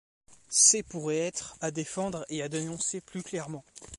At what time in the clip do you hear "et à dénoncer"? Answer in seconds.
2.29-3.01